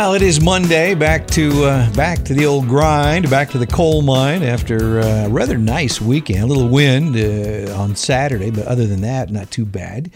[0.00, 0.94] Well, it is Monday.
[0.94, 3.28] Back to uh, back to the old grind.
[3.28, 6.44] Back to the coal mine after a rather nice weekend.
[6.44, 10.10] A little wind uh, on Saturday, but other than that, not too bad.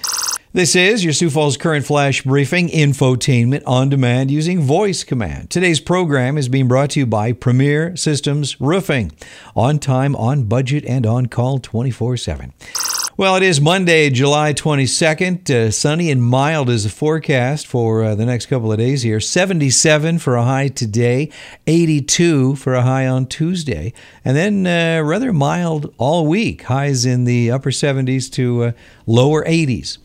[0.54, 5.50] This is your Sioux Falls Current Flash Briefing infotainment on demand using voice command.
[5.50, 9.12] Today's program is being brought to you by Premier Systems Roofing.
[9.54, 12.54] On time, on budget, and on call 24 7.
[13.16, 15.48] Well, it is Monday, July 22nd.
[15.48, 19.20] Uh, sunny and mild is the forecast for uh, the next couple of days here.
[19.20, 21.30] 77 for a high today,
[21.68, 23.92] 82 for a high on Tuesday,
[24.24, 26.62] and then uh, rather mild all week.
[26.62, 28.72] Highs in the upper 70s to uh,
[29.06, 29.98] lower 80s.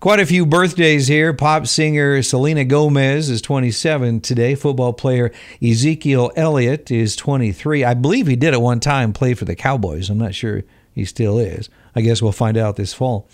[0.00, 1.32] Quite a few birthdays here.
[1.32, 4.56] Pop singer Selena Gomez is 27 today.
[4.56, 5.30] Football player
[5.62, 7.84] Ezekiel Elliott is 23.
[7.84, 10.10] I believe he did at one time play for the Cowboys.
[10.10, 11.70] I'm not sure he still is.
[11.94, 13.28] I guess we'll find out this fall.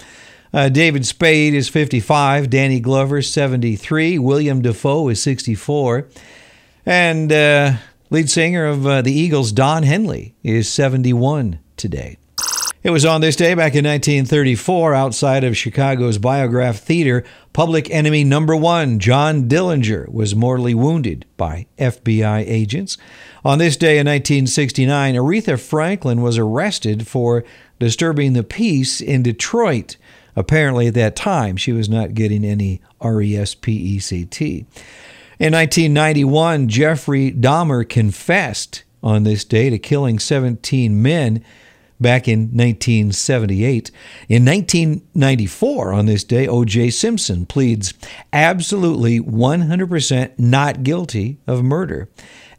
[0.52, 2.48] Uh, David Spade is 55.
[2.48, 4.18] Danny Glover, 73.
[4.18, 6.08] William Dafoe is 64.
[6.86, 7.74] And uh,
[8.10, 12.16] lead singer of uh, the Eagles, Don Henley, is 71 today.
[12.86, 18.22] It was on this day back in 1934, outside of Chicago's Biograph Theater, public enemy
[18.22, 22.96] number one, John Dillinger, was mortally wounded by FBI agents.
[23.44, 27.42] On this day in 1969, Aretha Franklin was arrested for
[27.78, 29.96] disturbing the peace in Detroit.
[30.34, 34.24] Apparently, at that time, she was not getting any R E S P E C
[34.24, 34.66] T.
[35.38, 41.44] In 1991, Jeffrey Dahmer confessed on this day to killing 17 men
[42.00, 43.90] back in 1978.
[44.28, 46.90] In 1994, on this day, O.J.
[46.90, 47.94] Simpson pleads
[48.32, 52.08] absolutely 100% not guilty of murder.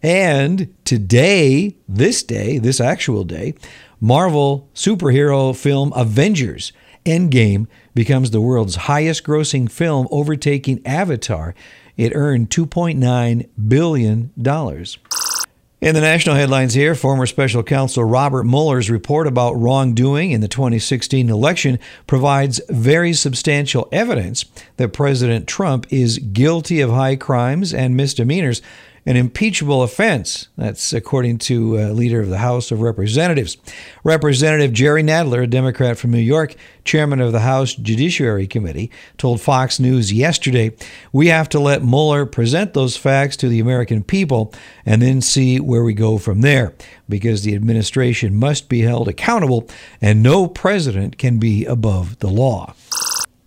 [0.04, 3.56] And today, this day, this actual day,
[4.00, 6.72] Marvel superhero film Avengers
[7.06, 11.56] Endgame becomes the world's highest grossing film, overtaking Avatar.
[11.96, 14.32] It earned $2.9 billion.
[15.80, 20.48] In the national headlines here, former special counsel Robert Mueller's report about wrongdoing in the
[20.48, 24.46] 2016 election provides very substantial evidence
[24.78, 28.62] that President Trump is guilty of high crimes and misdemeanors
[29.08, 30.50] an impeachable offense.
[30.58, 33.56] That's according to uh, leader of the House of Representatives.
[34.04, 39.40] Representative Jerry Nadler, a Democrat from New York, chairman of the House Judiciary Committee, told
[39.40, 40.74] Fox News yesterday,
[41.14, 44.54] "We have to let Mueller present those facts to the American people
[44.86, 46.74] and then see where we go from there
[47.08, 49.70] because the administration must be held accountable
[50.02, 52.76] and no president can be above the law."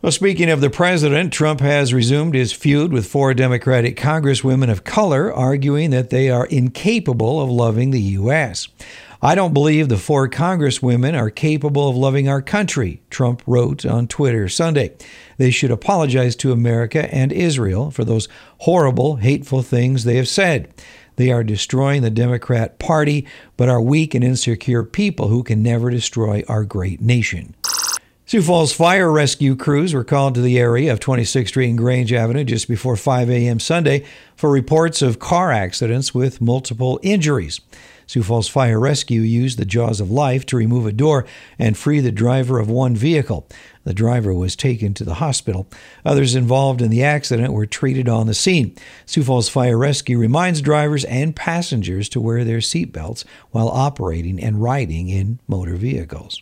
[0.02, 4.82] Well, speaking of the president, Trump has resumed his feud with four Democratic congresswomen of
[4.82, 8.68] color, arguing that they are incapable of loving the U.S.
[9.20, 14.08] I don't believe the four congresswomen are capable of loving our country, Trump wrote on
[14.08, 14.96] Twitter Sunday.
[15.36, 18.26] They should apologize to America and Israel for those
[18.60, 20.72] horrible, hateful things they have said.
[21.16, 23.26] They are destroying the Democrat Party,
[23.58, 27.54] but are weak and insecure people who can never destroy our great nation.
[28.30, 32.12] Sioux Falls fire rescue crews were called to the area of 26th Street and Grange
[32.12, 33.58] Avenue just before 5 a.m.
[33.58, 34.04] Sunday
[34.36, 37.60] for reports of car accidents with multiple injuries.
[38.06, 41.26] Sioux Falls Fire Rescue used the jaws of life to remove a door
[41.58, 43.48] and free the driver of one vehicle.
[43.82, 45.66] The driver was taken to the hospital.
[46.04, 48.76] Others involved in the accident were treated on the scene.
[49.06, 54.62] Sioux Falls Fire Rescue reminds drivers and passengers to wear their seatbelts while operating and
[54.62, 56.40] riding in motor vehicles.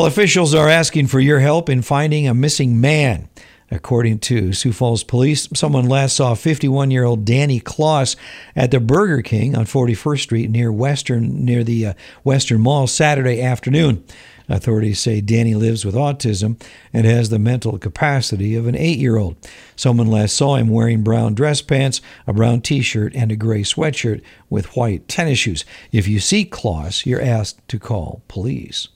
[0.00, 3.28] Well, officials are asking for your help in finding a missing man.
[3.70, 8.16] According to Sioux Falls Police, someone last saw 51 year old Danny Kloss
[8.56, 11.92] at the Burger King on 41st Street near Western near the uh,
[12.24, 14.02] Western Mall Saturday afternoon.
[14.48, 16.58] Authorities say Danny lives with autism
[16.94, 19.36] and has the mental capacity of an eight year old.
[19.76, 23.60] Someone last saw him wearing brown dress pants, a brown t shirt, and a gray
[23.64, 25.66] sweatshirt with white tennis shoes.
[25.92, 28.88] If you see Kloss, you're asked to call police.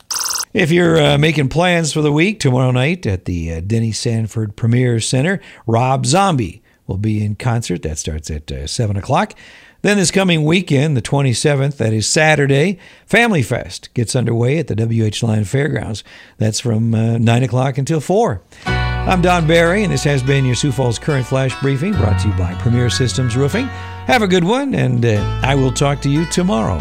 [0.55, 4.55] If you're uh, making plans for the week, tomorrow night at the uh, Denny Sanford
[4.55, 7.83] Premier Center, Rob Zombie will be in concert.
[7.83, 9.35] That starts at uh, 7 o'clock.
[9.83, 14.77] Then this coming weekend, the 27th, that is Saturday, Family Fest gets underway at the
[14.77, 16.05] WH Lyon Fairgrounds.
[16.39, 18.41] That's from uh, 9 o'clock until 4.
[18.67, 22.29] I'm Don Barry, and this has been your Sioux Falls Current Flash Briefing brought to
[22.29, 23.67] you by Premier Systems Roofing.
[24.07, 26.79] Have a good one, and uh, I will talk to you tomorrow.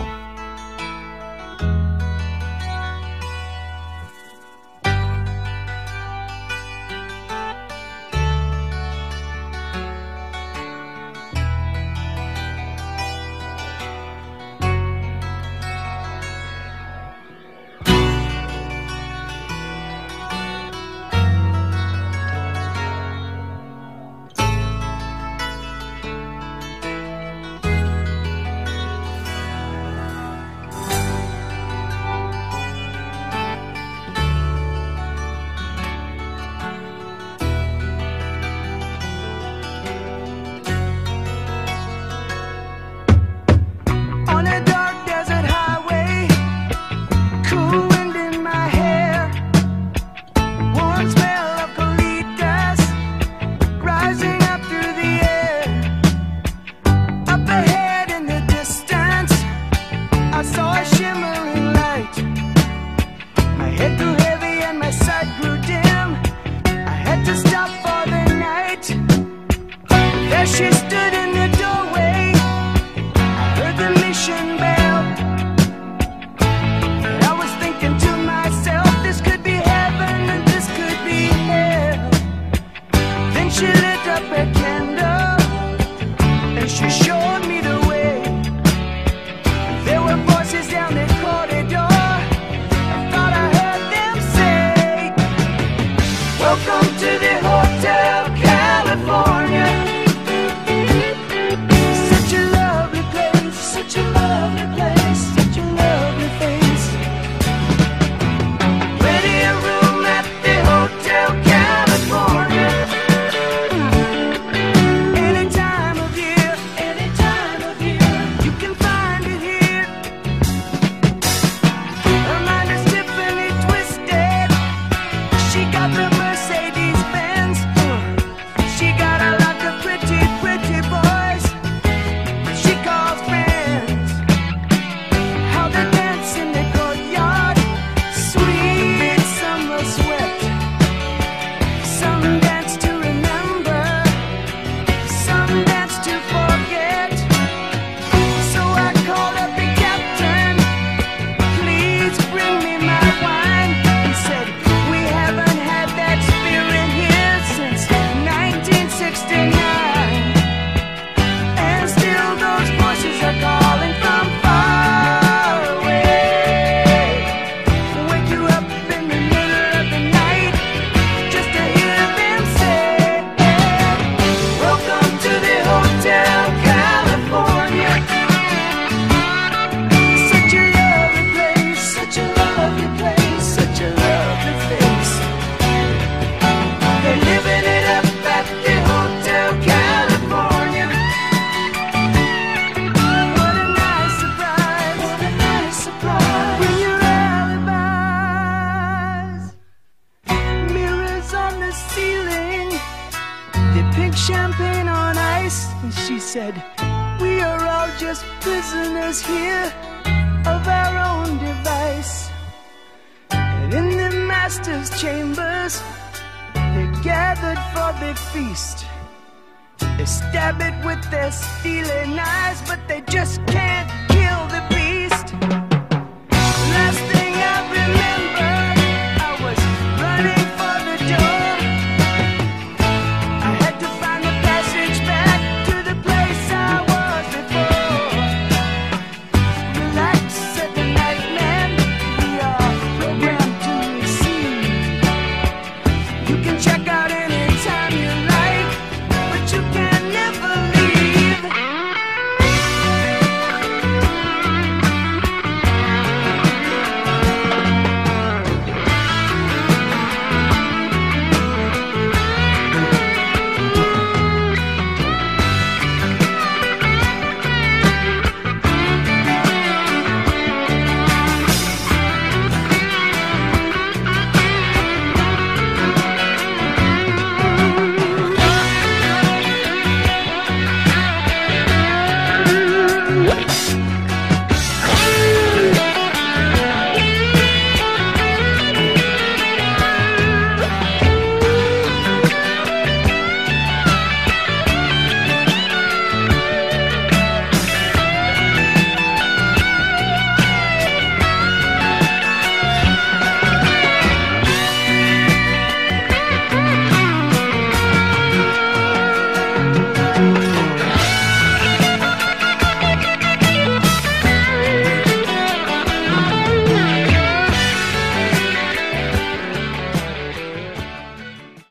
[219.98, 223.90] They stab it with their steely knives, but they just can't